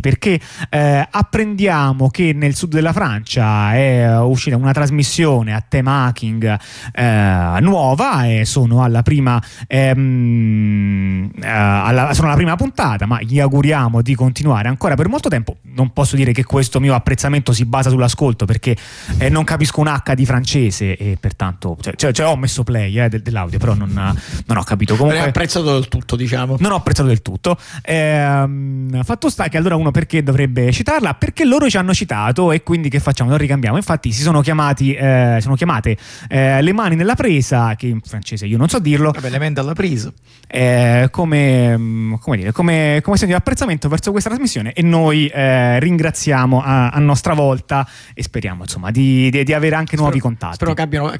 [0.00, 6.58] perché eh, apprendiamo che nel sud della Francia è uscita una trasmissione a tema hacking
[6.92, 13.40] eh, nuova e sono alla prima ehm, eh, alla, sono alla prima puntata ma gli
[13.40, 15.56] auguriamo di continuare ancora per molto tempo.
[15.62, 18.76] Non posso dire che questo mio apprezzamento si basa sull'ascolto perché
[19.18, 22.98] eh, non capisco un H di francese e pertanto cioè, cioè, cioè ho messo play
[22.98, 24.94] eh, dell'audio però non, non, ho capito.
[24.94, 26.56] Comunque non ho apprezzato del tutto diciamo.
[26.58, 27.58] Non ho apprezzato del tutto.
[27.82, 31.14] Ehm, fatto sta che allora uno perché dovrebbe citarla?
[31.14, 33.30] Perché loro ci hanno citato e quindi che facciamo?
[33.30, 33.76] Non ricambiamo.
[33.76, 35.96] Infatti si sono chiamati, eh, sono chiamate
[36.28, 39.10] eh, le mani nella presa, che in francese io non so dirlo.
[39.10, 40.12] Vabbè, le mani alla presa.
[40.46, 45.26] Eh, come, mm, come, dire, come, come, segno di apprezzamento verso questa trasmissione e noi
[45.26, 50.02] eh, ringraziamo a, a, nostra volta e speriamo insomma di, di, di avere anche spero,
[50.02, 50.54] nuovi contatti.
[50.54, 51.12] Spero che abbiano,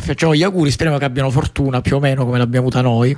[0.00, 3.16] facciamo gli auguri, speriamo che abbiano fortuna più o meno come l'abbiamo avuta noi.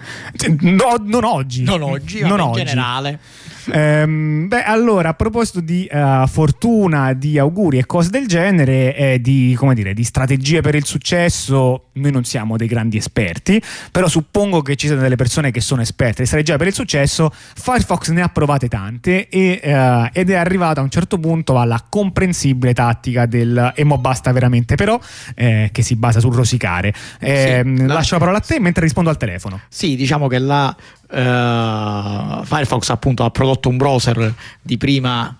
[0.60, 1.62] No, non oggi.
[1.62, 2.64] Non oggi, non in oggi.
[2.64, 3.18] generale.
[3.76, 9.20] Ehm, beh, allora, a proposito di uh, fortuna, di auguri e cose del genere, eh,
[9.20, 14.62] di, dire, di, strategie per il successo, noi non siamo dei grandi esperti, però suppongo
[14.62, 17.30] che ci siano delle persone che sono esperte di strategie per il successo.
[17.32, 21.84] Firefox ne ha provate tante e, uh, ed è arrivato a un certo punto alla
[21.88, 24.98] comprensibile tattica del e mo basta veramente, però,
[25.34, 26.92] eh, che si basa sul rosicare.
[27.18, 29.60] Eh, sì, lascio la parola a te mentre rispondo al telefono.
[29.68, 30.74] Sì, diciamo che la
[31.08, 35.36] Uh, Firefox appunto ha prodotto un browser di prima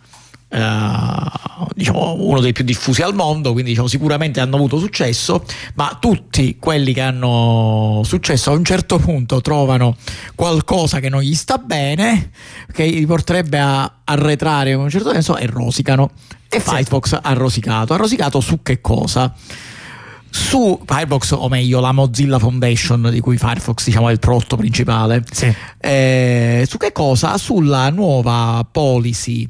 [0.48, 5.44] uh, diciamo uno dei più diffusi al mondo quindi diciamo, sicuramente hanno avuto successo
[5.75, 9.97] ma tutti quelli che hanno successo a un certo punto trovano
[10.37, 12.31] qualcosa che non gli sta bene
[12.72, 16.11] che li porterebbe a arretrare in un certo senso e rosicano.
[16.48, 17.92] E Firefox ha rosicato.
[17.92, 19.34] Ha rosicato su che cosa?
[20.37, 25.25] Su Firefox, o meglio la Mozilla Foundation di cui Firefox diciamo, è il prodotto principale.
[25.31, 25.53] Sì.
[25.78, 27.39] Eh, su che cosa?
[27.39, 29.48] Sulla nuova policy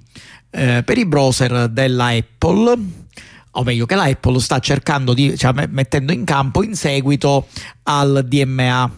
[0.50, 2.78] eh, per i browser della Apple
[3.50, 7.48] o meglio che la Apple sta cercando di cioè, mettendo in campo in seguito
[7.84, 8.90] al DMA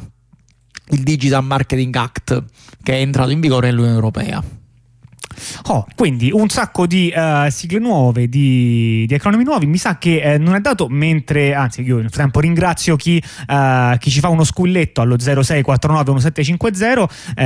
[0.91, 2.45] il Digital Marketing Act
[2.83, 4.43] che è entrato in vigore nell'Unione Europea
[5.67, 9.67] Oh, quindi un sacco di uh, sigle nuove, di, di, acronimi nuovi.
[9.67, 13.97] Mi sa che eh, non è dato mentre, anzi, io nel frattempo ringrazio chi, uh,
[13.99, 17.07] chi ci fa uno squilletto allo 06491750.
[17.37, 17.43] Uh,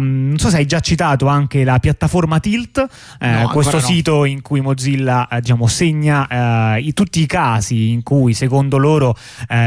[0.00, 2.86] non so se hai già citato anche la piattaforma Tilt,
[3.20, 4.24] eh, no, questo sito no.
[4.24, 9.16] in cui Mozilla eh, diciamo, segna i, tutti i casi in cui secondo loro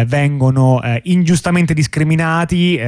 [0.06, 2.80] vengono ingiustamente discriminati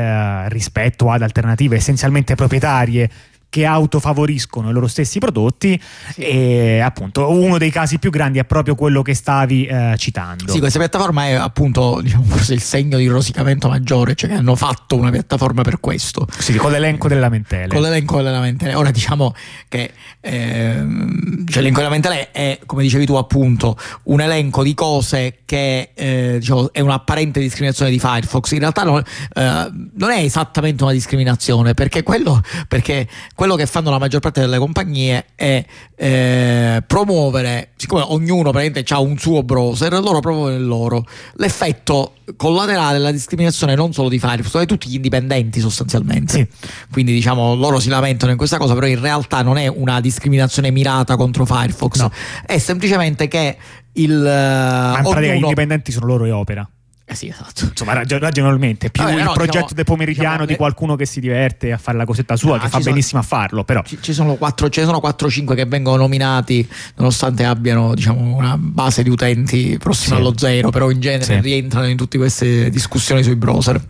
[0.47, 3.09] rispetto ad alternative essenzialmente proprietarie
[3.49, 5.79] che autofavoriscono i loro stessi prodotti
[6.13, 6.21] sì.
[6.21, 10.51] e appunto uno dei casi più grandi è proprio quello che stavi eh, citando.
[10.51, 14.55] Sì, questa piattaforma è appunto diciamo, forse il segno di rosicamento maggiore, cioè che hanno
[14.55, 16.27] fatto una piattaforma per questo.
[16.37, 17.67] Sì, con l'elenco delle lamentele.
[17.67, 18.75] Con l'elenco delle lamentele.
[18.75, 19.33] Ora diciamo
[19.67, 25.39] che ehm, cioè, l'elenco delle lamentele è, come dicevi tu appunto, un elenco di cose
[25.45, 28.51] che eh, diciamo, è un'apparente discriminazione di Firefox.
[28.51, 28.99] In realtà non,
[29.33, 33.07] eh, non è esattamente una discriminazione perché quello perché
[33.39, 35.63] quello che fanno la maggior parte delle compagnie è
[35.95, 41.05] eh, promuovere, siccome ognuno praticamente ha un suo browser, loro promuovono il loro.
[41.35, 46.33] L'effetto collaterale della discriminazione non solo di Firefox, ma di tutti gli indipendenti sostanzialmente.
[46.33, 46.47] Sì.
[46.91, 50.69] Quindi diciamo loro si lamentano in questa cosa, però in realtà non è una discriminazione
[50.69, 52.11] mirata contro Firefox, no.
[52.45, 53.55] è semplicemente che
[53.93, 54.19] il...
[54.19, 55.31] Ma in pratica ognuno...
[55.31, 56.69] gli indipendenti sono loro e Opera.
[57.11, 57.65] Eh sì, esatto.
[57.65, 61.19] Insomma, ragionevolmente, più Vabbè, il no, progetto diciamo, del pomeridiano diciamo, di qualcuno che si
[61.19, 63.81] diverte a fare la cosetta sua, no, che fa sono, benissimo a farlo, però.
[63.81, 70.17] Ci, ci sono 4-5 che vengono nominati, nonostante abbiano diciamo, una base di utenti prossima
[70.17, 70.21] sì.
[70.21, 71.39] allo zero, però in genere sì.
[71.39, 73.81] rientrano in tutte queste discussioni sui browser.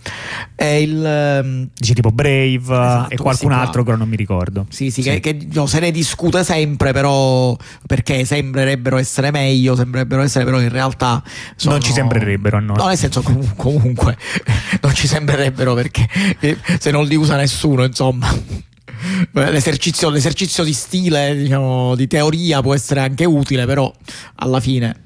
[0.55, 4.65] E il, ehm, Dice tipo Brave esatto, e qualcun altro che non mi ricordo.
[4.69, 5.09] Sì, sì, sì.
[5.09, 7.53] che, che no, se ne discute sempre, però
[7.85, 11.21] perché sembrerebbero essere meglio, sembrerebbero essere, però in realtà...
[11.57, 11.73] Sono...
[11.73, 12.77] Non ci sembrerebbero a noi.
[12.77, 14.17] No, senso comunque
[14.81, 16.07] non ci sembrerebbero perché
[16.39, 18.27] eh, se non li usa nessuno, insomma.
[19.31, 23.91] L'esercizio, l'esercizio di stile, diciamo, di teoria può essere anche utile, però
[24.35, 25.03] alla fine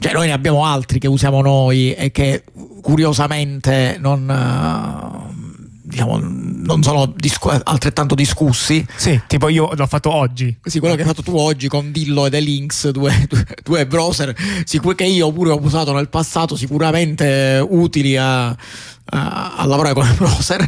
[0.00, 2.44] cioè noi ne abbiamo altri che usiamo noi e che
[2.80, 4.24] curiosamente non,
[5.90, 8.86] diciamo, non sono discu- altrettanto discussi.
[8.96, 10.56] Sì, tipo io l'ho fatto oggi.
[10.62, 14.34] Sì, quello che hai fatto tu oggi con Dillo ed Elinx, due, due, due browser
[14.64, 18.56] sicur- che io pure ho usato nel passato, sicuramente utili a, a,
[19.56, 20.66] a lavorare con il browser.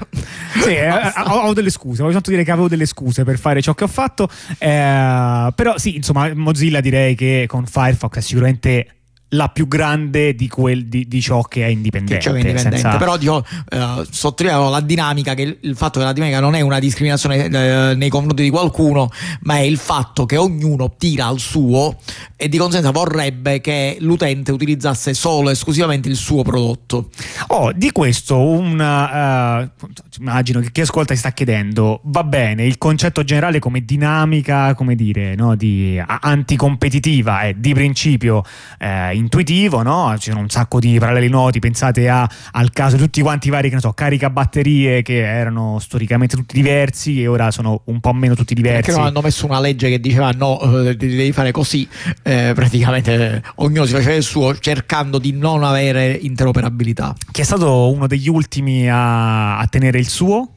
[0.62, 0.90] Sì, eh,
[1.26, 3.84] ho, ho, delle scuse, voglio soltanto dire che avevo delle scuse per fare ciò che
[3.84, 4.28] ho fatto,
[4.58, 8.96] eh, però sì, insomma, Mozilla direi che con Firefox è sicuramente
[9.34, 12.16] la più grande di, quel, di, di ciò che è indipendente.
[12.16, 12.78] Che ciò è indipendente.
[12.78, 12.96] Senza...
[12.98, 16.60] Però dico, eh, sottolineo la dinamica, che il, il, fatto che la dinamica non è
[16.60, 19.10] una discriminazione eh, nei confronti di qualcuno,
[19.42, 21.96] ma è il fatto che ognuno tira al suo
[22.36, 27.10] e di conseguenza vorrebbe che l'utente utilizzasse solo e esclusivamente il suo prodotto.
[27.48, 29.84] Oh, di questo un uh,
[30.18, 34.94] immagino che chi ascolta si sta chiedendo, va bene, il concetto generale come dinamica, come
[34.94, 38.42] dire, no, di anticompetitiva è di principio
[38.78, 40.14] eh, intuitivo, no?
[40.18, 43.50] Ci sono un sacco di paralleli noti, pensate a, al caso di tutti quanti i
[43.50, 48.12] vari, che ne so, caricabatterie che erano storicamente tutti diversi e ora sono un po'
[48.12, 48.82] meno tutti diversi.
[48.82, 51.88] Perché non hanno messo una legge che diceva no, eh, devi fare così,
[52.22, 57.14] eh, praticamente eh, ognuno si faceva il suo cercando di non avere interoperabilità.
[57.30, 60.48] Chi è stato uno degli ultimi a, a tenere il suo?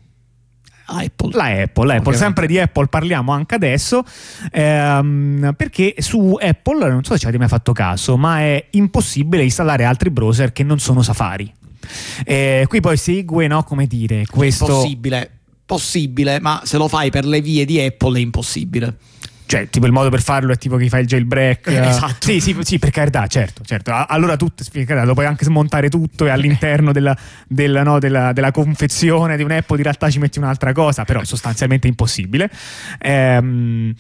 [0.85, 1.31] Apple.
[1.33, 2.15] La Apple, Apple.
[2.15, 4.03] sempre di Apple parliamo anche adesso
[4.51, 9.43] ehm, perché su Apple, non so se ci avete mai fatto caso, ma è impossibile
[9.43, 11.51] installare altri browser che non sono Safari.
[12.23, 14.65] Eh, qui poi segue, no, come dire, questo...
[14.65, 15.29] Possibile,
[15.65, 18.97] possibile, ma se lo fai per le vie di Apple è impossibile
[19.45, 21.68] cioè tipo il modo per farlo è tipo che fai il jailbreak.
[21.68, 22.27] Eh, esatto.
[22.27, 23.92] Sì, sì, sì per carità certo, certo.
[24.07, 27.15] Allora tutto lo puoi anche smontare tutto e all'interno della,
[27.47, 31.21] della, no, della, della, confezione di un Apple in realtà ci metti un'altra cosa però
[31.21, 32.50] è sostanzialmente impossibile.
[33.00, 33.94] Ehm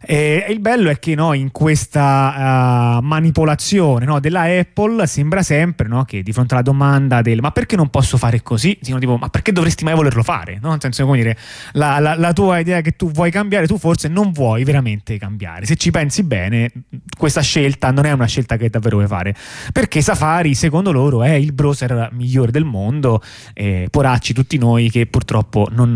[0.00, 5.88] e il bello è che no, in questa uh, manipolazione no, della Apple sembra sempre
[5.88, 9.16] no, che di fronte alla domanda del ma perché non posso fare così, dicono tipo
[9.16, 10.58] ma perché dovresti mai volerlo fare?
[10.62, 10.70] No?
[10.70, 11.36] Nel senso, come dire,
[11.72, 15.66] la, la, la, tua idea che tu vuoi cambiare, tu forse non vuoi veramente cambiare.
[15.66, 16.70] Se ci pensi bene,
[17.16, 19.34] questa scelta non è una scelta che davvero vuoi fare,
[19.72, 23.22] perché Safari, secondo loro, è il browser migliore del mondo,
[23.52, 25.92] e poracci tutti noi che purtroppo non,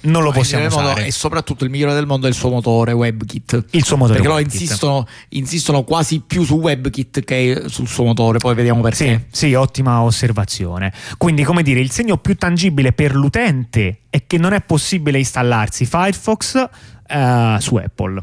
[0.00, 1.06] non lo possiamo usare.
[1.06, 3.66] E soprattutto il migliore del mondo è il suo motore WebKit WebKit.
[3.70, 4.18] Il suo motore.
[4.20, 4.60] Perché WebKit.
[4.60, 9.26] insistono, insistono, quasi più su WebKit che sul suo motore, poi vediamo perché.
[9.30, 10.92] Sì, sì, ottima osservazione.
[11.16, 15.86] Quindi, come dire, il segno più tangibile per l'utente è che non è possibile installarsi
[15.86, 16.54] Firefox
[17.08, 18.22] uh, su Apple.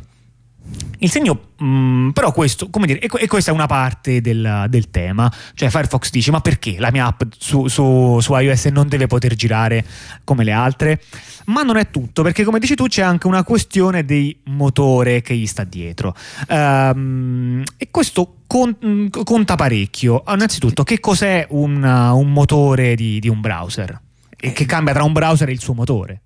[1.00, 4.90] Il segno, mh, mm, però, questo, come dire, e, questa è una parte del, del,
[4.90, 5.31] tema.
[5.54, 9.36] Cioè, Firefox dice: Ma perché la mia app su, su, su, iOS non deve poter
[9.36, 9.86] girare
[10.24, 11.02] come le altre?
[11.46, 15.36] Ma non è tutto, perché, come dici tu, c'è anche una questione di motore che
[15.36, 16.16] gli sta dietro.
[16.50, 20.24] Um, e questo con, conta parecchio.
[20.28, 24.02] Innanzitutto, che cos'è un, un motore di, di un browser?
[24.36, 26.22] E che cambia tra un browser e il suo motore?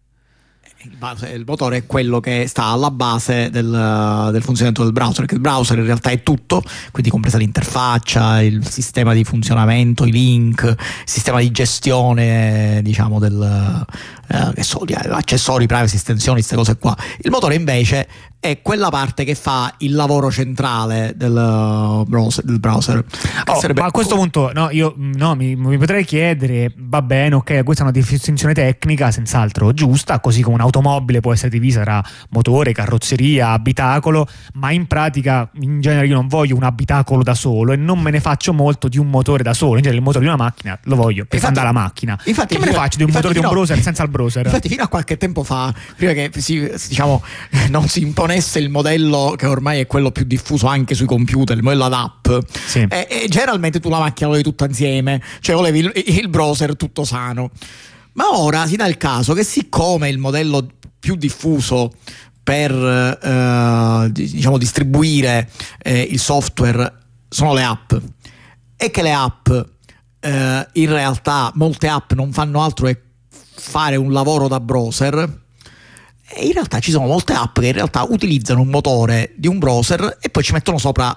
[0.84, 5.40] Il motore è quello che sta alla base del, del, funzionamento del browser, che il
[5.40, 10.78] browser in realtà è tutto, quindi compresa l'interfaccia, il sistema di funzionamento, i link, il
[11.06, 13.86] sistema di gestione, diciamo, del,
[14.28, 16.96] eh, so, accessori, privacy, estensioni, queste cose qua.
[17.20, 18.08] Il motore invece
[18.42, 22.44] è quella parte che fa il lavoro centrale del uh, browser.
[22.44, 23.06] Del browser
[23.46, 27.64] oh, ma a questo punto no, io no, mi, mi, potrei chiedere, va bene, ok,
[27.64, 32.74] questa è una distinzione tecnica senz'altro giusta, così come un'automobile può essere divisa tra motore,
[32.74, 37.76] carrozzeria, abitacolo, ma in pratica in genere io non voglio un abitacolo da solo e
[37.76, 40.32] non me ne faccio molto di un motore da solo, in genere il motore di
[40.32, 42.18] una macchina lo voglio per andare alla macchina.
[42.26, 44.48] Infatti, che me ne faccio di un motore di un browser senza il browser?
[44.48, 47.22] Infatti fino a qualche tempo fa, prima che si, diciamo,
[47.70, 51.56] non si impone imponesse il modello che ormai è quello più diffuso anche sui computer,
[51.58, 52.28] il modello ad app,
[52.66, 52.86] sì.
[52.90, 56.76] e, e, generalmente tu la macchina la volevi tutta insieme, cioè volevi il, il browser
[56.76, 57.52] tutto sano.
[58.14, 60.68] Ma ora si dà il caso che siccome il modello
[61.00, 61.92] più diffuso
[62.44, 65.50] per eh, diciamo distribuire
[65.82, 66.92] eh, il software
[67.30, 67.94] sono le app
[68.76, 69.50] e che le app
[70.20, 75.41] eh, in realtà molte app non fanno altro che fare un lavoro da browser
[76.38, 80.18] in realtà ci sono molte app che in realtà utilizzano un motore di un browser
[80.22, 81.16] e poi ci mettono sopra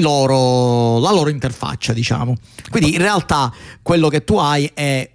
[0.00, 2.34] loro, la loro interfaccia, diciamo.
[2.70, 3.52] Quindi in realtà
[3.82, 5.10] quello che tu hai è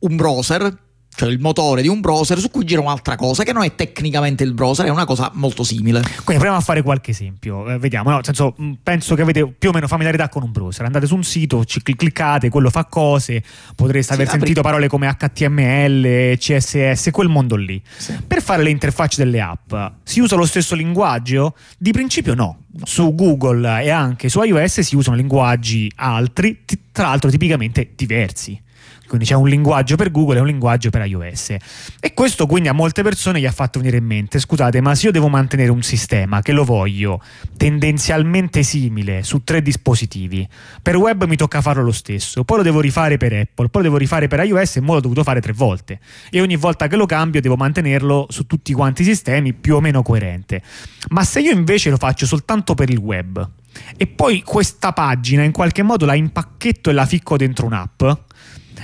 [0.00, 0.86] un browser
[1.18, 4.44] cioè il motore di un browser su cui gira un'altra cosa che non è tecnicamente
[4.44, 6.00] il browser, è una cosa molto simile.
[6.00, 8.16] Quindi proviamo a fare qualche esempio, eh, vediamo, no?
[8.16, 11.24] Nel senso, penso che avete più o meno familiarità con un browser, andate su un
[11.24, 13.42] sito, ci cliccate, quello fa cose,
[13.74, 14.38] potreste sì, aver apri...
[14.38, 17.82] sentito parole come HTML, CSS, quel mondo lì.
[17.96, 18.16] Sì.
[18.24, 21.56] Per fare le interfacce delle app, si usa lo stesso linguaggio?
[21.76, 22.66] Di principio no.
[22.84, 28.66] Su Google e anche su iOS si usano linguaggi altri, tra l'altro tipicamente diversi.
[29.08, 31.56] Quindi c'è un linguaggio per Google e un linguaggio per iOS.
[31.98, 35.06] E questo quindi a molte persone gli ha fatto venire in mente, scusate, ma se
[35.06, 37.20] io devo mantenere un sistema che lo voglio
[37.56, 40.46] tendenzialmente simile su tre dispositivi,
[40.82, 43.88] per web mi tocca farlo lo stesso, poi lo devo rifare per Apple, poi lo
[43.88, 45.98] devo rifare per iOS e mo l'ho dovuto fare tre volte.
[46.30, 49.80] E ogni volta che lo cambio devo mantenerlo su tutti quanti i sistemi più o
[49.80, 50.62] meno coerente.
[51.08, 53.48] Ma se io invece lo faccio soltanto per il web,
[53.96, 58.02] e poi questa pagina in qualche modo la impacchetto e la ficco dentro un'app,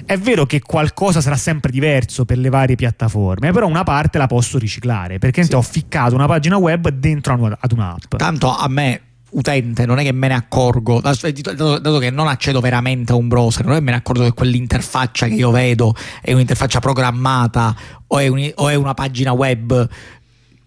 [0.05, 4.27] è vero che qualcosa sarà sempre diverso per le varie piattaforme, però una parte la
[4.27, 5.55] posso riciclare perché sì.
[5.55, 8.17] ho ficcato una pagina web dentro ad un'app.
[8.17, 12.61] Tanto a me utente non è che me ne accorgo, dato, dato, che non accedo
[12.61, 15.95] veramente a un browser, non è che me ne accorgo che quell'interfaccia che io vedo
[16.23, 17.75] è un'interfaccia programmata
[18.07, 19.89] o è, un, o è una pagina web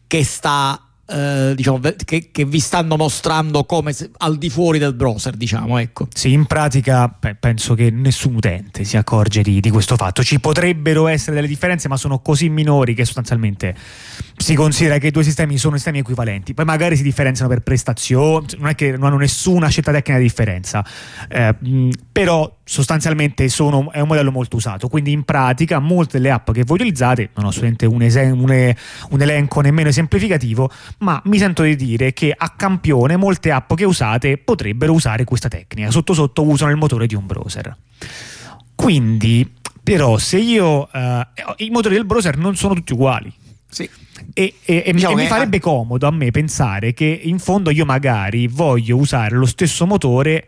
[0.08, 4.94] che sta eh, diciamo, che, che, vi stanno mostrando come se, al di fuori del
[4.94, 6.08] browser, diciamo, ecco.
[6.14, 10.22] Sì, in pratica beh, penso che nessun utente si accorge di, di, questo fatto.
[10.22, 13.74] Ci potrebbero essere delle differenze, ma sono così minori che sostanzialmente
[14.36, 16.54] si considera che i due sistemi sono sistemi equivalenti.
[16.54, 20.26] Poi magari si differenziano per prestazioni, non è che non hanno nessuna scelta tecnica di
[20.26, 20.86] differenza,
[21.30, 21.56] eh,
[22.12, 24.90] però sostanzialmente sono, è un modello molto usato.
[24.90, 28.74] Quindi in pratica molte delle app che voi utilizzate, non ho assolutamente un, esem- un,
[29.10, 33.86] un elenco nemmeno esemplificativo, ma mi sento di dire che a campione molte app che
[33.86, 37.76] usate potrebbero usare questa tecnica, sotto sotto usano il motore di un browser.
[38.76, 39.52] Quindi,
[39.84, 40.90] però, se io...
[40.92, 41.28] Eh,
[41.58, 43.34] I motori del browser non sono tutti uguali.
[43.70, 43.90] Sì.
[44.34, 48.48] E, e, e diciamo mi farebbe comodo a me pensare che in fondo io magari
[48.48, 50.48] voglio usare lo stesso motore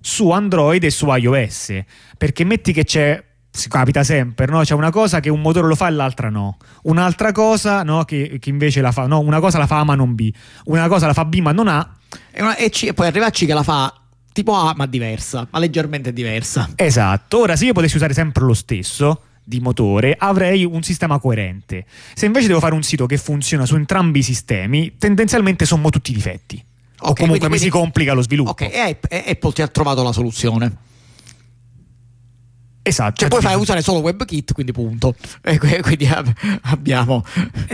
[0.00, 1.78] su Android e su iOS
[2.16, 4.62] perché metti che c'è si capita sempre, no?
[4.62, 6.56] C'è una cosa che un motore lo fa e l'altra no.
[6.82, 8.04] Un'altra cosa no?
[8.04, 10.32] che, che, invece la fa, no, una cosa la fa A ma non B,
[10.66, 11.96] una cosa la fa B ma non A.
[12.30, 13.92] E, una, e, C, e poi arriva a C che la fa
[14.32, 16.70] tipo A ma diversa, ma leggermente diversa.
[16.76, 21.84] Esatto, ora se io potessi usare sempre lo stesso di motore avrei un sistema coerente.
[22.14, 26.12] Se invece devo fare un sito che funziona su entrambi i sistemi, tendenzialmente sommo tutti
[26.12, 26.64] i difetti.
[27.02, 28.50] Okay, o comunque quindi, mi si complica lo sviluppo.
[28.50, 30.88] Ok, e Apple ti ha trovato la soluzione.
[32.82, 33.16] Esatto.
[33.16, 35.14] Cioè, poi fai usare solo WebKit, quindi punto.
[35.42, 36.08] E quindi
[36.62, 37.24] abbiamo.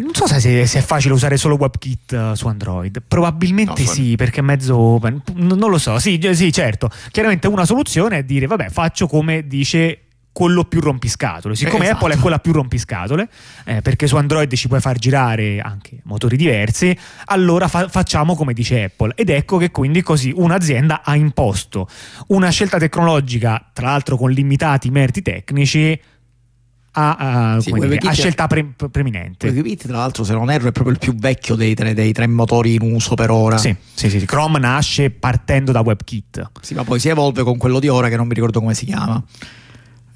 [0.00, 3.02] non so se, se, è facile usare solo WebKit uh, su Android.
[3.06, 5.22] Probabilmente no, sì, perché è mezzo open.
[5.34, 5.98] Non lo so.
[5.98, 6.90] Sì, sì, certo.
[7.10, 10.05] Chiaramente una soluzione è dire, vabbè, faccio come dice
[10.36, 11.56] quello più rompiscatole.
[11.56, 12.04] Siccome esatto.
[12.04, 13.26] Apple è quella più rompiscatole,
[13.64, 18.52] eh, perché su Android ci puoi far girare anche motori diversi, allora fa- facciamo come
[18.52, 19.14] dice Apple.
[19.14, 21.88] Ed ecco che quindi così un'azienda ha imposto
[22.26, 25.98] una scelta tecnologica, tra l'altro con limitati meriti tecnici,
[26.92, 29.48] a, a, sì, dire, a scelta pre- preminente.
[29.48, 32.26] WebKit, tra l'altro, se non erro, è proprio il più vecchio dei tre, dei tre
[32.26, 33.56] motori in uso per ora.
[33.56, 36.50] Sì, sì, sì, Chrome nasce partendo da WebKit.
[36.60, 38.84] Sì, ma poi si evolve con quello di ora che non mi ricordo come si
[38.84, 39.22] chiama.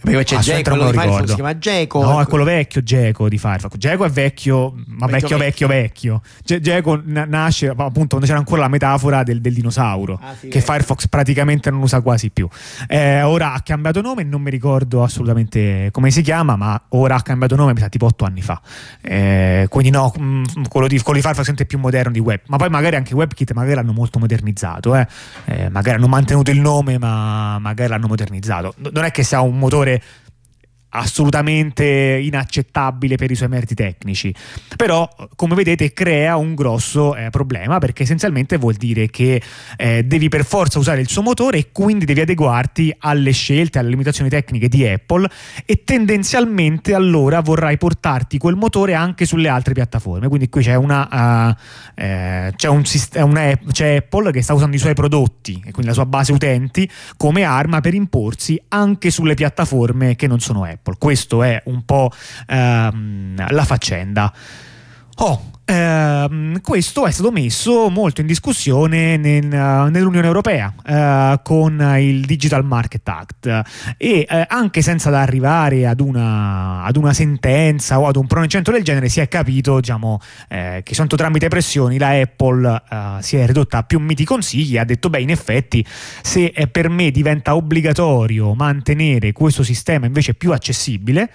[0.03, 2.03] Perché c'è Geco, di Firefox si chiama Geco.
[2.03, 3.77] No, è quello vecchio Geco di Firefox.
[3.77, 6.23] Geco è vecchio, ma vecchio vecchio vecchio.
[6.45, 6.61] vecchio.
[6.61, 10.61] Geco nasce appunto quando c'era ancora la metafora del, del dinosauro, ah, sì, che eh.
[10.61, 12.49] Firefox praticamente non usa quasi più.
[12.89, 17.23] Eh, ora ha cambiato nome, non mi ricordo assolutamente come si chiama, ma ora ha
[17.23, 18.61] cambiato nome, mi sa tipo otto anni fa.
[19.03, 22.41] Eh, quindi no, mm, quello, di, quello di Firefox è più moderno di Web.
[22.47, 24.95] Ma poi magari anche WebKit magari l'hanno molto modernizzato.
[24.97, 25.07] Eh.
[25.45, 25.69] eh.
[25.69, 28.75] magari hanno mantenuto il nome, ma magari l'hanno modernizzato.
[28.93, 30.03] Non è che sia un motore fare
[30.91, 34.35] assolutamente inaccettabile per i suoi meriti tecnici.
[34.77, 39.43] Però, come vedete, crea un grosso eh, problema perché essenzialmente vuol dire che
[39.77, 43.91] eh, devi per forza usare il suo motore e quindi devi adeguarti alle scelte, alle
[43.91, 45.29] limitazioni tecniche di Apple
[45.65, 50.29] e tendenzialmente allora vorrai portarti quel motore anche sulle altre piattaforme.
[50.29, 52.83] Quindi qui c'è una, uh, eh, c'è, un,
[53.15, 56.91] una, c'è Apple che sta usando i suoi prodotti e quindi la sua base utenti
[57.17, 60.80] come arma per imporsi anche sulle piattaforme che non sono Apple.
[60.81, 60.97] Apple.
[60.99, 62.11] Questo è un po'
[62.47, 64.33] ehm, la faccenda.
[65.23, 71.81] Oh, Uh, questo è stato messo molto in discussione nel, uh, nell'Unione Europea uh, con
[72.01, 73.63] il Digital Market Act.
[73.97, 78.83] E eh, anche senza arrivare ad una, ad una, sentenza o ad un pronunciamento del
[78.83, 82.83] genere si è capito diciamo, eh, che soltanto tramite pressioni la Apple
[83.21, 85.87] si è ridotta a più miti consigli e ha detto beh in effetti
[86.21, 91.31] se per me diventa obbligatorio mantenere questo sistema invece più accessibile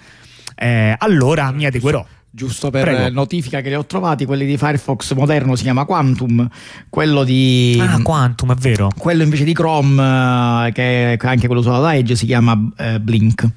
[0.56, 2.04] eh, allora mi adeguerò
[2.36, 3.14] giusto per Prego.
[3.14, 6.46] notifica che li ho trovati, quelli di Firefox moderno si chiama Quantum,
[6.90, 7.78] quello di...
[7.80, 8.90] Ah, Quantum, è vero.
[8.94, 13.00] Quello invece di Chrome, eh, che è anche quello usato da Edge, si chiama eh,
[13.00, 13.48] Blink.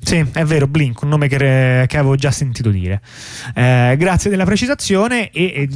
[0.00, 3.02] Sì, è vero, Blink, un nome che, che avevo già sentito dire.
[3.54, 5.44] Eh, grazie della precisazione e...
[5.44, 5.68] e...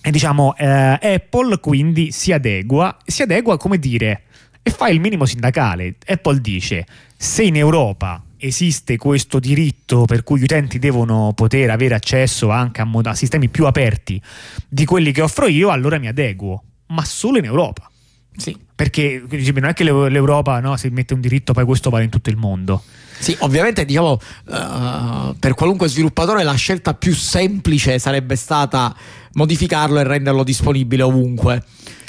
[0.00, 4.22] e diciamo, eh, Apple quindi si adegua, si adegua come dire,
[4.62, 5.96] e fa il minimo sindacale.
[6.06, 11.94] Apple dice, se in Europa esiste questo diritto per cui gli utenti devono poter avere
[11.94, 14.20] accesso anche a, mod- a sistemi più aperti
[14.68, 17.90] di quelli che offro io, allora mi adeguo, ma solo in Europa.
[18.36, 18.56] Sì.
[18.74, 22.30] Perché non è che l'Europa no, se mette un diritto, poi questo vale in tutto
[22.30, 22.82] il mondo.
[23.18, 28.94] Sì, ovviamente diciamo uh, per qualunque sviluppatore la scelta più semplice sarebbe stata
[29.32, 31.60] modificarlo e renderlo disponibile ovunque.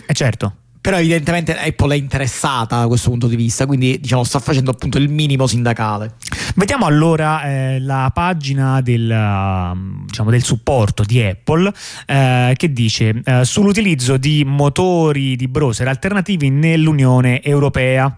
[0.06, 0.54] Eh certo
[0.90, 4.98] però evidentemente Apple è interessata da questo punto di vista, quindi diciamo sta facendo appunto
[4.98, 6.16] il minimo sindacale.
[6.56, 11.72] Vediamo allora eh, la pagina del, uh, diciamo, del, supporto di Apple
[12.08, 18.18] eh, che dice eh, sull'utilizzo di motori di browser alternativi nell'Unione Europea.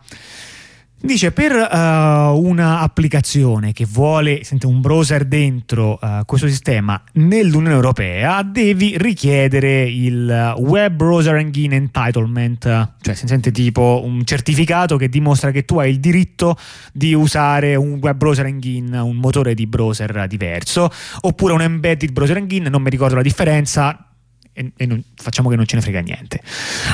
[1.03, 8.43] Dice per uh, un'applicazione che vuole sente, un browser dentro uh, questo sistema nell'Unione Europea
[8.43, 15.50] devi richiedere il Web Browser Engine Entitlement, cioè si sente tipo un certificato che dimostra
[15.50, 16.55] che tu hai il diritto
[16.93, 20.88] di usare un Web Browser Engine, un motore di browser diverso,
[21.22, 24.05] oppure un Embedded Browser Engine, non mi ricordo la differenza
[24.53, 26.41] e, e non, facciamo che non ce ne frega niente.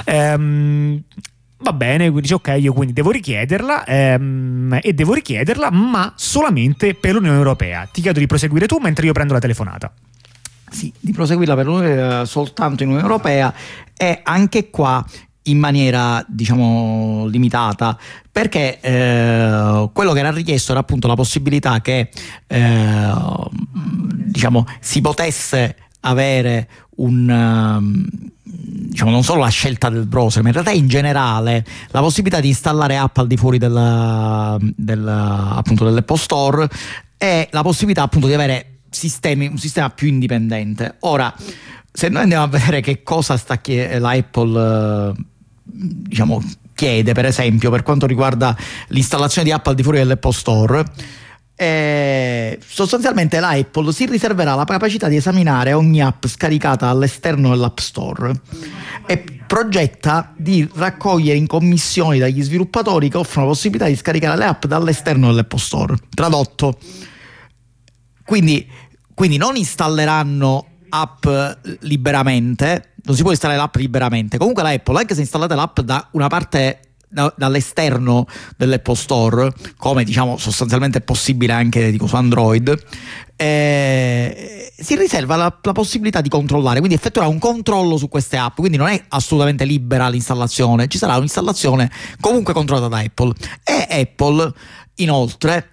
[0.05, 1.03] Um,
[1.59, 6.93] Va bene, quindi dice ok, io quindi devo richiederla ehm, e devo richiederla, ma solamente
[6.93, 7.89] per l'Unione Europea.
[7.91, 9.91] Ti chiedo di proseguire tu mentre io prendo la telefonata.
[10.69, 13.53] Sì, di proseguirla per l'Unione, soltanto in Unione Europea
[13.95, 15.03] e anche qua
[15.43, 17.97] in maniera diciamo limitata
[18.31, 22.09] perché eh, quello che era richiesto era appunto la possibilità che
[22.45, 23.13] eh,
[24.25, 25.75] diciamo si potesse
[26.07, 28.05] avere un um,
[28.43, 32.47] diciamo, non solo la scelta del browser, ma in realtà in generale la possibilità di
[32.47, 36.67] installare app al di fuori del, del, appunto, dell'Apple Store
[37.17, 40.95] e la possibilità appunto di avere sistemi, un sistema più indipendente.
[41.01, 41.33] Ora,
[41.91, 45.13] se noi andiamo a vedere che cosa sta chiedendo la Apple,
[45.63, 46.41] diciamo,
[46.73, 48.55] chiede per esempio per quanto riguarda
[48.89, 50.85] l'installazione di app al di fuori dell'Apple Store,
[51.59, 57.79] eh, sostanzialmente la Apple si riserverà la capacità di esaminare ogni app scaricata all'esterno dell'App
[57.79, 58.31] Store
[59.07, 64.45] e progetta di raccogliere in commissioni dagli sviluppatori che offrono la possibilità di scaricare le
[64.45, 65.95] app dall'esterno dell'Apple Store.
[66.13, 66.77] Tradotto.
[68.23, 68.69] Quindi,
[69.15, 71.25] quindi non installeranno app
[71.79, 74.37] liberamente, non si può installare l'app liberamente.
[74.37, 80.03] Comunque la Apple, anche se installate l'app da una parte da, dall'esterno dell'Apple Store, come
[80.03, 82.77] diciamo sostanzialmente è possibile anche dico, su Android,
[83.35, 88.55] eh, si riserva la, la, possibilità di controllare, quindi effettuerà un controllo su queste app,
[88.57, 93.33] quindi non è assolutamente libera l'installazione, ci sarà un'installazione comunque controllata da Apple.
[93.63, 94.51] E Apple
[94.95, 95.69] inoltre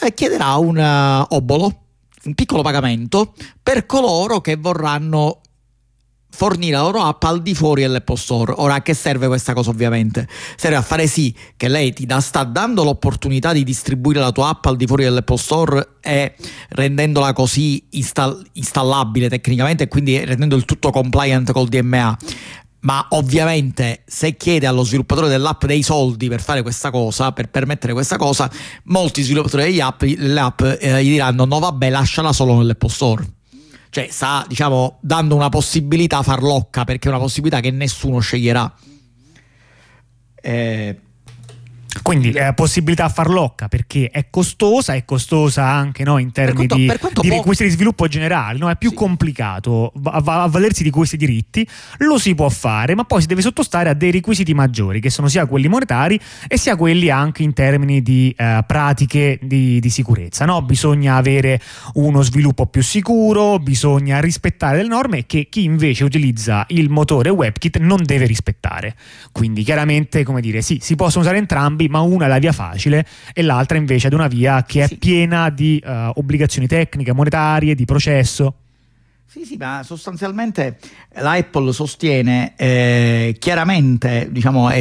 [0.00, 1.78] eh, chiederà un uh, obolo
[2.24, 5.40] un piccolo pagamento per coloro che vorranno
[6.34, 8.52] fornire la loro app al di fuori dell'Apple Store.
[8.56, 10.26] Ora a che serve questa cosa ovviamente?
[10.56, 14.48] Serve a fare sì che lei ti da, sta dando l'opportunità di distribuire la tua
[14.48, 16.34] app al di fuori dell'Apple Store e
[16.70, 22.18] rendendola così install- installabile tecnicamente e quindi rendendo il tutto compliant col DMA.
[22.80, 27.92] Ma ovviamente se chiede allo sviluppatore dell'app dei soldi per fare questa cosa, per permettere
[27.92, 28.50] questa cosa,
[28.84, 33.24] molti sviluppatori degli app, delle app eh, gli diranno no vabbè lasciala solo nell'Apple Store
[33.94, 38.74] cioè sta diciamo dando una possibilità farlocca perché è una possibilità che nessuno sceglierà.
[40.34, 41.00] Eh,
[42.02, 47.28] quindi eh, possibilità farlocca perché è costosa, è costosa anche no, in termini quanto, di,
[47.28, 48.70] di requisiti di sviluppo generali, no?
[48.70, 48.94] è più sì.
[48.94, 51.66] complicato avvalersi di questi diritti,
[51.98, 55.28] lo si può fare, ma poi si deve sottostare a dei requisiti maggiori che sono
[55.28, 60.44] sia quelli monetari e sia quelli anche in termini di eh, pratiche di, di sicurezza.
[60.44, 60.62] No?
[60.62, 61.60] Bisogna avere
[61.94, 67.78] uno sviluppo più sicuro, bisogna rispettare le norme che chi invece utilizza il motore WebKit
[67.78, 68.96] non deve rispettare.
[69.32, 73.06] Quindi chiaramente, come dire, sì, si possono usare entrambi ma una è la via facile
[73.32, 74.96] e l'altra invece è una via che è sì.
[74.96, 78.54] piena di uh, obbligazioni tecniche, monetarie, di processo.
[79.26, 80.78] Sì, sì, ma sostanzialmente
[81.14, 84.80] l'Apple sostiene eh, chiaramente, diciamo, è,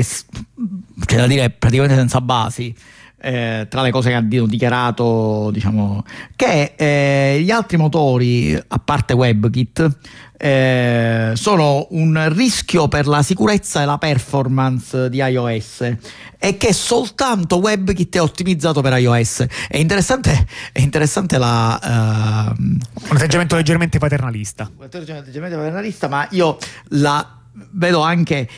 [1.05, 2.75] c'è da dire praticamente senza basi,
[3.23, 6.03] eh, tra le cose che hanno dichiarato, diciamo,
[6.35, 9.97] che eh, gli altri motori, a parte WebKit,
[10.37, 15.95] eh, sono un rischio per la sicurezza e la performance di iOS
[16.37, 19.45] e che soltanto WebKit è ottimizzato per iOS.
[19.69, 22.79] È interessante, è interessante la, uh, un
[23.15, 24.69] atteggiamento leggermente paternalista.
[24.75, 26.57] Un atteggiamento leggermente paternalista, ma io
[26.89, 27.37] la,
[27.71, 28.49] vedo anche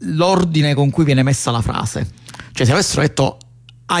[0.00, 2.06] l'ordine con cui viene messa la frase.
[2.52, 3.38] Cioè, se avessero detto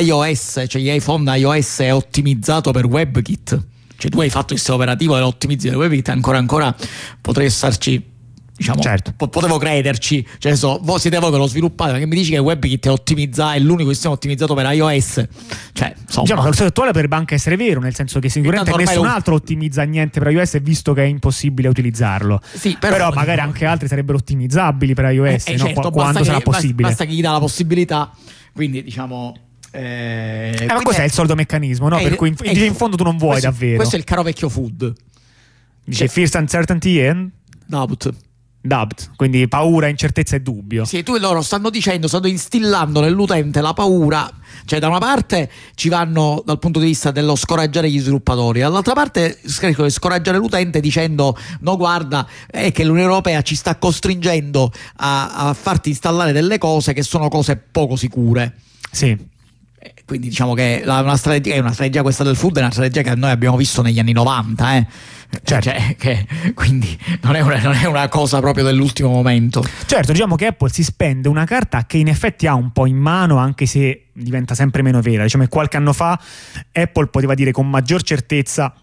[0.00, 3.70] iOS, cioè gli iPhone iOS è ottimizzato per WebKit
[4.02, 6.74] cioè tu hai fatto il sistema operativo e l'ottimizzi del WebKit, ancora ancora
[7.20, 8.04] potrei starci
[8.56, 9.12] diciamo, certo.
[9.16, 10.26] po- potevo crederci.
[10.38, 13.56] Cioè, so, voi siete voi che lo sviluppate, perché mi dici che WebKit è ottimizzato,
[13.56, 15.24] è l'unico sistema ottimizzato per iOS.
[15.72, 16.26] Cioè, insomma.
[16.26, 19.12] Diciamo, lo stato attuale potrebbe anche essere vero, nel senso che sicuramente nessun lo...
[19.12, 22.40] altro ottimizza niente per iOS, visto che è impossibile utilizzarlo.
[22.42, 23.52] Sì, però, però magari diciamo...
[23.52, 25.64] anche altri sarebbero ottimizzabili per iOS, eh, eh, no?
[25.64, 26.88] certo, quando sarà che, possibile.
[26.88, 28.10] Basta che gli dà la possibilità.
[28.52, 29.34] Quindi, diciamo.
[29.74, 31.88] Eh, eh, ma cos'è il solito meccanismo?
[31.88, 31.96] No?
[31.96, 33.76] È, per cui in, è, in, fondo tu non vuoi questo, davvero.
[33.76, 34.92] Questo è il caro vecchio food.
[35.84, 37.30] Dice cioè, First Uncertainty and
[37.66, 38.12] Doubt.
[38.60, 40.84] dubbed, quindi paura, incertezza e dubbio.
[40.84, 44.30] Sì, tu e loro stanno dicendo, stanno instillando nell'utente la paura.
[44.66, 48.92] Cioè, da una parte ci vanno dal punto di vista dello scoraggiare gli sviluppatori, dall'altra
[48.92, 55.54] parte scoraggiare l'utente dicendo: No, guarda, è che l'Unione Europea ci sta costringendo a, a
[55.54, 58.56] farti installare delle cose che sono cose poco sicure.
[58.90, 59.30] Sì.
[60.04, 63.14] Quindi diciamo che la, una strategia, una strategia questa del food, è una strategia che
[63.14, 64.86] noi abbiamo visto negli anni 90, eh.
[65.44, 69.64] Cioè, cioè, che, quindi non è, una, non è, una, cosa proprio dell'ultimo momento.
[69.86, 72.98] Certo, diciamo che Apple si spende una carta che in effetti ha un po' in
[72.98, 75.22] mano, anche se diventa sempre meno vera.
[75.22, 76.20] Diciamo che qualche anno fa
[76.70, 78.74] Apple poteva dire con maggior certezza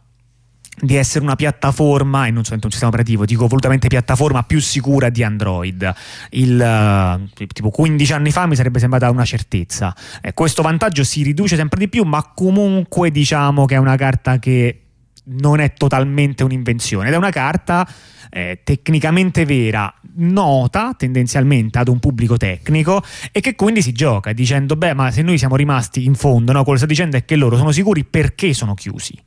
[0.82, 5.10] di essere una piattaforma, e non solamente un sistema operativo, dico volutamente piattaforma più sicura
[5.10, 5.94] di Android.
[6.32, 9.96] Il, uh, tipo 15 anni fa mi sarebbe sembrata una certezza.
[10.22, 14.40] Eh, questo vantaggio si riduce sempre di più, ma comunque diciamo che è una carta
[14.40, 14.82] che
[15.32, 17.88] non è totalmente un'invenzione ed è una carta
[18.32, 24.76] eh, tecnicamente vera, nota tendenzialmente ad un pubblico tecnico e che quindi si gioca dicendo
[24.76, 26.64] beh ma se noi siamo rimasti in fondo, no?
[26.64, 29.18] quello che sta dicendo è che loro sono sicuri perché sono chiusi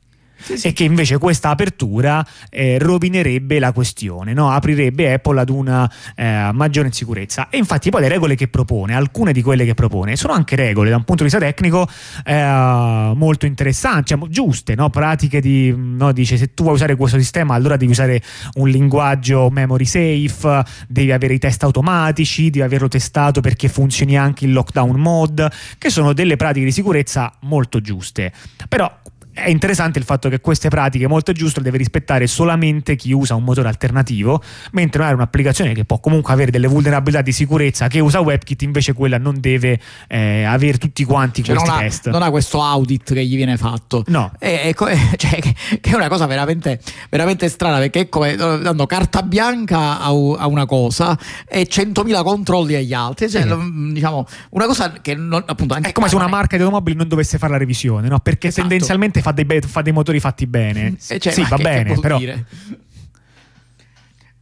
[0.43, 4.51] sì, e che invece questa apertura eh, rovinerebbe la questione, no?
[4.51, 7.47] aprirebbe Apple ad una eh, maggiore insicurezza.
[7.49, 10.89] E infatti poi le regole che propone, alcune di quelle che propone, sono anche regole
[10.89, 11.87] da un punto di vista tecnico
[12.25, 14.89] eh, molto interessanti, cioè, giuste, no?
[14.89, 16.11] pratiche di, no?
[16.11, 18.21] dice se tu vuoi usare questo sistema allora devi usare
[18.55, 24.45] un linguaggio memory safe, devi avere i test automatici, devi averlo testato perché funzioni anche
[24.45, 28.31] in lockdown mode, che sono delle pratiche di sicurezza molto giuste.
[28.67, 28.91] Però
[29.33, 33.33] è interessante il fatto che queste pratiche molto giusto le deve rispettare solamente chi usa
[33.33, 34.41] un motore alternativo,
[34.73, 38.93] mentre magari un'applicazione che può comunque avere delle vulnerabilità di sicurezza che usa WebKit invece
[38.93, 42.09] quella non deve eh, avere tutti quanti cioè questi non ha, test.
[42.09, 44.03] Non ha questo audit che gli viene fatto.
[44.07, 44.31] No.
[44.37, 44.73] È, è,
[45.17, 50.07] cioè, che è una cosa veramente, veramente strana perché è come danno carta bianca a,
[50.09, 51.17] a una cosa
[51.47, 53.29] e 100.000 controlli agli altri.
[53.29, 53.91] Cioè, sì.
[53.93, 57.39] diciamo, una cosa che non, appunto, è come se una marca di automobili non dovesse
[57.39, 58.19] fare la revisione, no?
[58.19, 58.67] perché esatto.
[58.67, 60.95] tendenzialmente fa dei, be- fa dei motori fatti bene.
[61.07, 62.17] Eh, cioè, sì, va che, bene, che però.
[62.19, 62.45] Dire?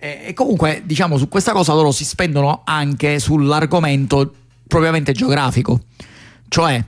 [0.03, 4.33] E comunque, diciamo, su questa cosa loro si spendono anche sull'argomento
[4.67, 5.81] propriamente geografico.
[6.47, 6.83] Cioè,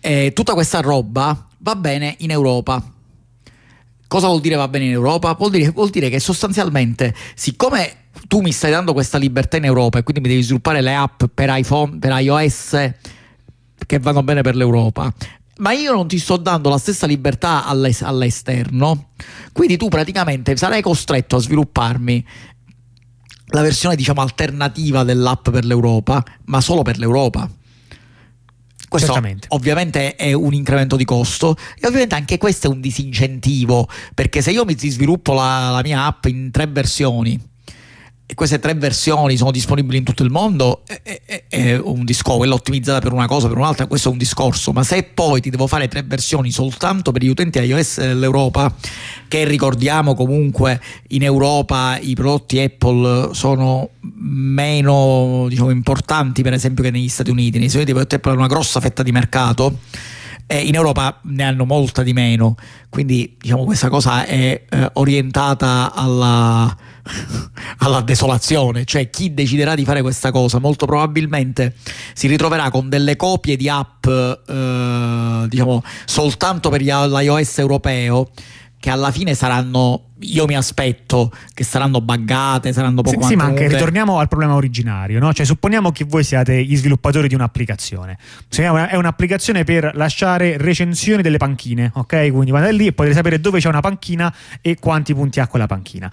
[0.00, 2.80] eh, tutta questa roba va bene in Europa.
[4.06, 5.34] Cosa vuol dire va bene in Europa?
[5.34, 9.98] Vuol dire, vuol dire che sostanzialmente, siccome tu mi stai dando questa libertà in Europa
[9.98, 12.92] e quindi mi devi sviluppare le app per iPhone, per iOS
[13.84, 15.12] che vanno bene per l'Europa
[15.58, 19.10] ma io non ti sto dando la stessa libertà all'esterno,
[19.52, 22.26] quindi tu praticamente sarai costretto a svilupparmi
[23.48, 27.48] la versione diciamo alternativa dell'app per l'Europa, ma solo per l'Europa.
[28.88, 29.48] Questo Certamente.
[29.50, 34.52] ovviamente è un incremento di costo e ovviamente anche questo è un disincentivo perché se
[34.52, 37.38] io mi sviluppo la, la mia app in tre versioni
[38.28, 42.38] e queste tre versioni sono disponibili in tutto il mondo, è, è, è un discorso,
[42.38, 45.48] quella ottimizzata per una cosa, per un'altra, questo è un discorso, ma se poi ti
[45.48, 48.74] devo fare tre versioni soltanto per gli utenti iOS dell'Europa,
[49.28, 56.90] che ricordiamo comunque in Europa i prodotti Apple sono meno diciamo, importanti per esempio che
[56.90, 59.78] negli Stati Uniti, negli Stati Uniti Apple ha una grossa fetta di mercato,
[60.46, 62.54] eh, in Europa ne hanno molta di meno,
[62.88, 66.76] quindi diciamo questa cosa è eh, orientata alla
[67.78, 70.58] alla desolazione, cioè chi deciderà di fare questa cosa?
[70.58, 71.74] Molto probabilmente
[72.14, 78.30] si ritroverà con delle copie di app eh, diciamo soltanto per l'iOS europeo
[78.78, 83.44] che alla fine saranno io mi aspetto che saranno buggate, saranno poco sì, sì, ma
[83.44, 85.32] anche ritorniamo al problema originario, no?
[85.32, 88.18] Cioè, supponiamo che voi siate gli sviluppatori di un'applicazione.
[88.48, 92.30] È un'applicazione per lasciare recensioni delle panchine, ok?
[92.30, 95.66] Quindi andate lì e potete sapere dove c'è una panchina e quanti punti ha quella
[95.66, 96.10] panchina.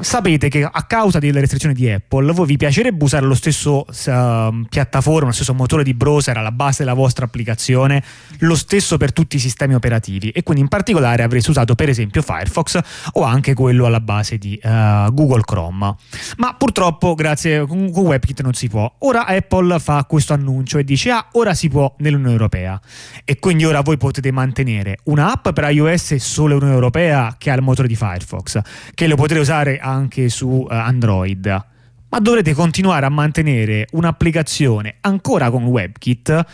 [0.00, 4.66] Sapete che a causa delle restrizioni di Apple, voi vi piacerebbe usare lo stesso uh,
[4.68, 8.02] piattaforma, lo stesso motore di browser alla base della vostra applicazione,
[8.38, 12.22] lo stesso per tutti i sistemi operativi e quindi in particolare avreste usato per esempio
[12.22, 12.80] Firefox
[13.12, 15.94] o anche anche quello alla base di uh, Google Chrome.
[16.36, 18.90] Ma purtroppo, grazie con WebKit non si può.
[19.00, 22.80] Ora Apple fa questo annuncio e dice: Ah, ora si può nell'Unione Europea.
[23.24, 27.62] E quindi ora voi potete mantenere un'app per iOS solo Unione Europea che ha il
[27.62, 28.60] motore di Firefox,
[28.94, 31.66] che lo potrete usare anche su uh, Android.
[32.08, 36.46] Ma dovrete continuare a mantenere un'applicazione ancora con WebKit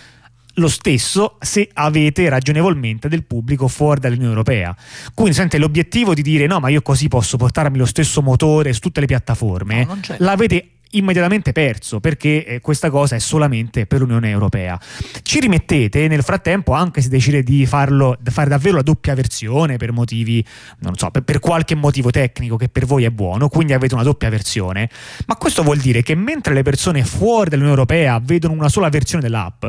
[0.60, 4.76] lo stesso se avete ragionevolmente del pubblico fuori dall'Unione Europea.
[5.14, 8.80] Quindi sente l'obiettivo di dire no, ma io così posso portarmi lo stesso motore su
[8.80, 14.30] tutte le piattaforme, no, l'avete immediatamente perso perché eh, questa cosa è solamente per l'Unione
[14.30, 14.78] Europea.
[15.22, 19.92] Ci rimettete nel frattempo, anche se decide di farlo, fare davvero la doppia versione per
[19.92, 20.44] motivi,
[20.80, 24.02] non so, per, per qualche motivo tecnico che per voi è buono, quindi avete una
[24.02, 24.88] doppia versione,
[25.26, 29.22] ma questo vuol dire che mentre le persone fuori dall'Unione Europea vedono una sola versione
[29.22, 29.64] dell'app,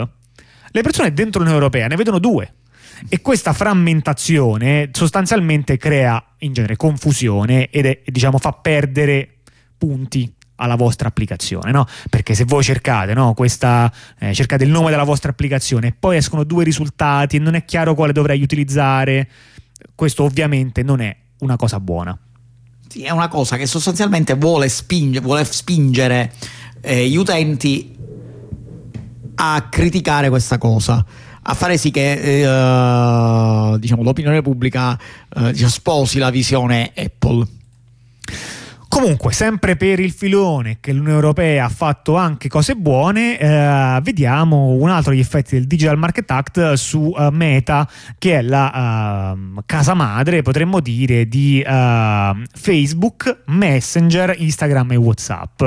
[0.71, 2.53] le persone dentro l'Unione Europea ne vedono due.
[3.10, 9.38] E questa frammentazione sostanzialmente crea in genere confusione ed è, diciamo, fa perdere
[9.77, 10.31] punti
[10.62, 11.88] alla vostra applicazione, no?
[12.10, 16.17] Perché se voi cercate, no, questa, eh, cercate il nome della vostra applicazione e poi
[16.17, 19.27] escono due risultati e non è chiaro quale dovrei utilizzare,
[19.95, 22.17] questo ovviamente non è una cosa buona.
[22.88, 26.31] Sì, è una cosa che sostanzialmente vuole, spinge, vuole spingere
[26.81, 27.95] eh, gli utenti
[29.43, 31.04] a criticare questa cosa
[31.43, 32.12] a fare sì che
[32.43, 34.97] eh, diciamo, l'opinione pubblica
[35.36, 37.47] eh, sposi la visione Apple.
[38.91, 44.71] Comunque, sempre per il filone che l'Unione Europea ha fatto anche cose buone, eh, vediamo
[44.71, 49.62] un altro degli effetti del Digital Market Act su uh, Meta, che è la uh,
[49.65, 55.63] casa madre, potremmo dire, di uh, Facebook, Messenger, Instagram e WhatsApp.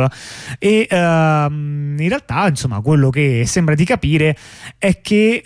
[0.59, 4.37] E in realtà, insomma, quello che sembra di capire
[4.77, 5.43] è che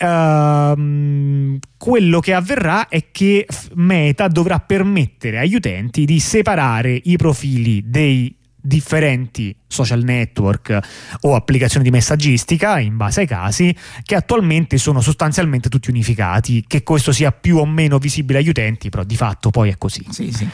[1.79, 8.37] quello che avverrà è che Meta dovrà permettere agli utenti di separare i profili dei
[8.61, 10.79] differenti social network
[11.21, 16.83] o applicazioni di messaggistica in base ai casi che attualmente sono sostanzialmente tutti unificati che
[16.83, 20.33] questo sia più o meno visibile agli utenti però di fatto poi è così sì,
[20.33, 20.47] sì.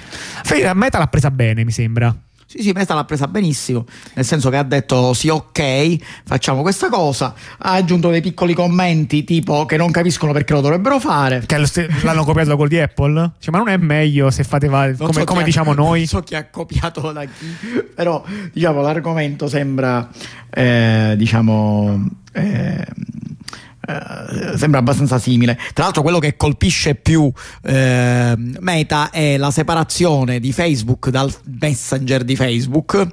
[0.74, 2.14] Meta l'ha presa bene mi sembra
[2.46, 6.88] sì, sì, Meta l'ha presa benissimo, nel senso che ha detto sì, ok, facciamo questa
[6.88, 11.42] cosa, ha aggiunto dei piccoli commenti tipo che non capiscono perché lo dovrebbero fare.
[11.46, 11.56] Che
[12.02, 13.32] l'hanno copiato da quello di Apple?
[13.38, 15.98] Cioè, ma non è meglio se fate va- come, so come diciamo ha, noi?
[16.00, 17.46] Non so chi ha copiato da chi,
[17.94, 20.08] però diciamo l'argomento sembra,
[20.50, 22.08] eh, diciamo...
[22.32, 22.84] Eh,
[23.86, 25.58] eh, sembra abbastanza simile.
[25.72, 27.30] Tra l'altro, quello che colpisce più
[27.62, 33.06] eh, Meta è la separazione di Facebook dal Messenger di Facebook.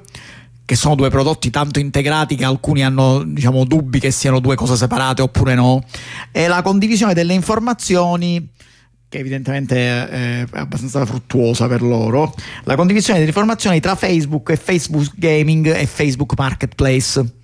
[0.64, 4.78] Che sono due prodotti tanto integrati che alcuni hanno diciamo, dubbi che siano due cose
[4.78, 5.84] separate oppure no.
[6.32, 8.50] E la condivisione delle informazioni
[9.10, 15.12] che evidentemente è abbastanza fruttuosa per loro, la condivisione delle informazioni tra Facebook e Facebook
[15.18, 17.41] Gaming e Facebook Marketplace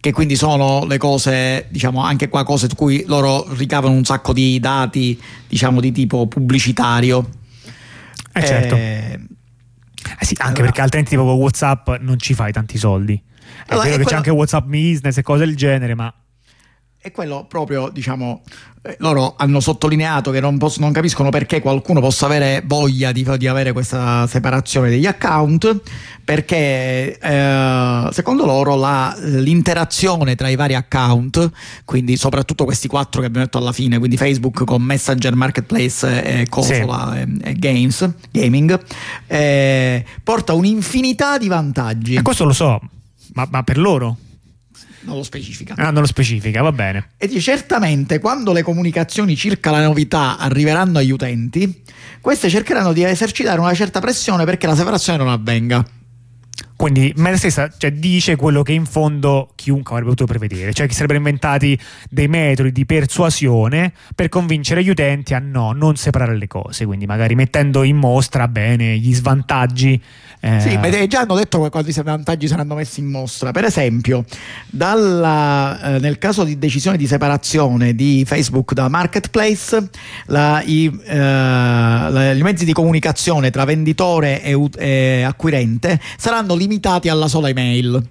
[0.00, 4.32] che quindi sono le cose, diciamo, anche qua cose su cui loro ricavano un sacco
[4.32, 7.28] di dati, diciamo, di tipo pubblicitario.
[8.32, 8.76] Eh certo.
[8.76, 9.18] Eh,
[10.20, 13.14] eh sì, anche allora, perché altrimenti tipo con WhatsApp non ci fai tanti soldi.
[13.66, 14.08] È allora, vero è che quello...
[14.08, 16.14] c'è anche WhatsApp Business e cose del genere, ma
[17.08, 18.42] e quello proprio, diciamo,
[18.82, 23.26] eh, loro hanno sottolineato che non, posso, non, capiscono perché qualcuno possa avere voglia di,
[23.36, 25.80] di avere questa separazione degli account,
[26.22, 31.50] perché eh, secondo loro la, l'interazione tra i vari account,
[31.84, 36.48] quindi soprattutto questi quattro che abbiamo detto alla fine, quindi Facebook con Messenger, Marketplace e
[36.48, 37.38] Consola sì.
[37.42, 38.80] e, e, Games, Gaming,
[39.26, 42.14] eh, porta un'infinità di vantaggi.
[42.14, 42.80] E questo lo so,
[43.32, 44.16] ma, ma per loro?
[45.08, 45.74] Non lo specifica.
[45.76, 47.08] Ah, non lo specifica, va bene.
[47.16, 51.82] E dice certamente quando le comunicazioni circa la novità arriveranno agli utenti,
[52.20, 55.84] queste cercheranno di esercitare una certa pressione perché la separazione non avvenga.
[56.78, 60.92] Quindi Meta stessa cioè, dice quello che in fondo chiunque avrebbe potuto prevedere, cioè che
[60.92, 61.76] sarebbero inventati
[62.08, 67.04] dei metodi di persuasione per convincere gli utenti a no, non separare le cose, quindi
[67.04, 70.00] magari mettendo in mostra bene gli svantaggi.
[70.38, 70.60] Eh...
[70.60, 73.50] Sì, ma già hanno detto che quali vantaggi saranno messi in mostra.
[73.50, 74.24] Per esempio,
[74.68, 79.90] dalla, eh, nel caso di decisione di separazione di Facebook da Marketplace,
[80.26, 86.66] la, i, eh, la, i mezzi di comunicazione tra venditore e, e acquirente saranno limitati
[86.68, 88.06] limitati alla sola email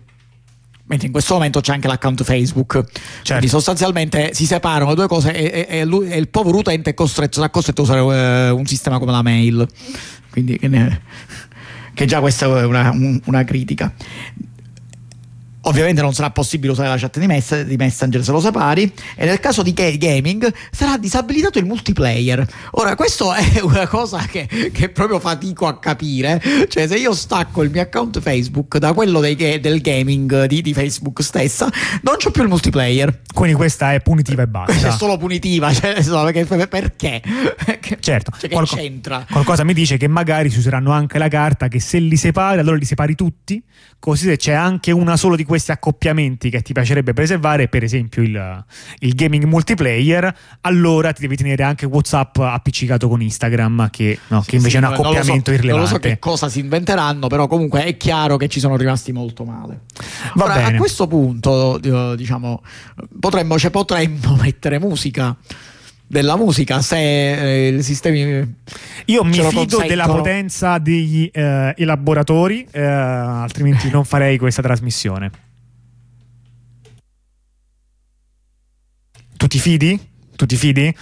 [0.87, 2.71] mentre in questo momento c'è anche l'account Facebook.
[2.71, 3.23] Certo.
[3.25, 6.91] Quindi sostanzialmente si separano le due cose e, e, e, lui, e il povero utente
[6.91, 9.67] è costretto, sarà costretto a usare uh, un sistema come la mail.
[10.29, 11.01] Quindi che, ne,
[11.93, 13.93] che già questa è una, un, una critica.
[15.67, 19.25] Ovviamente non sarà possibile usare la chat di, mess- di, Messenger se lo separi e
[19.25, 22.47] nel caso di gaming sarà disabilitato il multiplayer.
[22.71, 26.41] Ora, questo è una cosa che, che proprio fatico a capire.
[26.69, 30.73] Cioè, se io stacco il mio account Facebook da quello dei, del gaming di, di,
[30.73, 31.69] Facebook stessa,
[32.01, 33.23] non c'ho più il multiplayer.
[33.33, 34.71] Quindi questa è punitiva e basta.
[34.71, 36.01] Questa è solo punitiva, cioè,
[36.69, 37.21] perché?
[37.65, 37.97] perché?
[37.99, 39.25] Certo, cioè, qualco- c'entra?
[39.29, 42.77] Qualcosa mi dice che magari si useranno anche la carta che se li separi, allora
[42.77, 43.61] li separi tutti,
[43.99, 47.83] così se c'è anche una solo di quelle questi accoppiamenti che ti piacerebbe preservare, per
[47.83, 48.65] esempio il,
[48.99, 54.49] il gaming multiplayer, allora ti devi tenere anche WhatsApp appiccicato con Instagram, che, no, Sì,
[54.49, 55.89] che invece sì, è un non lo so- accoppiamento irrilevante.
[55.89, 59.11] Non lo so che cosa si inventeranno, però comunque è chiaro che ci sono rimasti
[59.11, 59.81] molto male.
[60.35, 60.75] Va Ora, bene.
[60.75, 62.61] A questo punto, eh, diciamo,
[63.19, 65.35] potremmo, cioè, potremmo mettere musica.
[66.09, 68.55] Della musica, se eh, i sistemi.
[69.07, 75.29] Io mi fido della potenza degli eh, elaboratori, eh, altrimenti non farei questa trasmissione.
[79.37, 79.99] Tu ti fidi?
[80.35, 80.93] Tu ti fidi?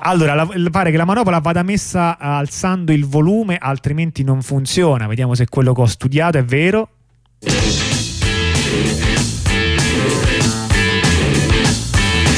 [0.00, 5.06] Allora, la- pare che la manopola vada messa alzando il volume, altrimenti non funziona.
[5.06, 6.90] Vediamo se quello che ho studiato è vero.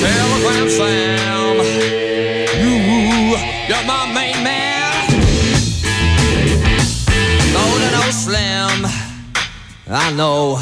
[0.00, 1.56] Telegram Sam,
[2.62, 3.36] you,
[3.68, 4.92] you're my main man.
[7.52, 8.86] No, no, Slim.
[9.90, 10.58] I know,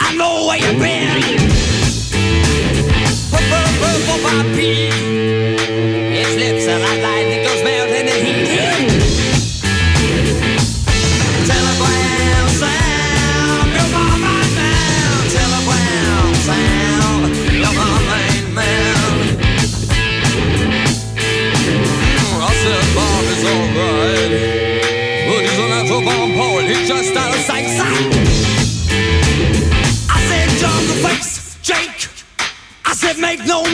[0.00, 1.67] I know where you've been.
[4.06, 4.87] for my peace.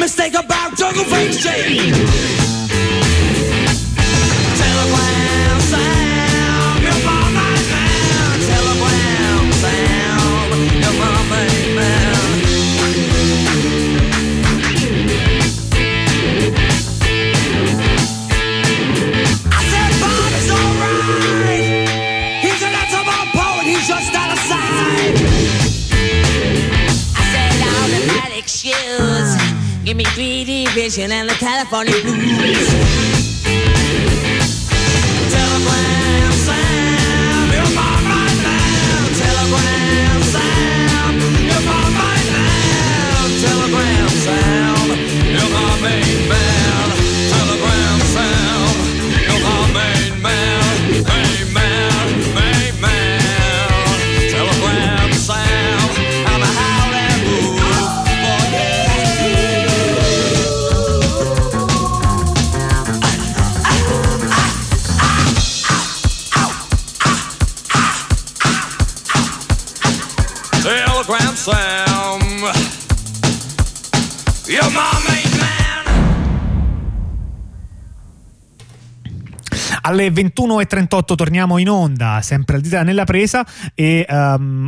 [0.05, 2.64] Mistake about jungle face, Jake.
[29.95, 33.14] Give me 3D vision and the California blues.
[79.87, 84.63] Alle 21.38 torniamo in onda, sempre al dita nella presa e ehm,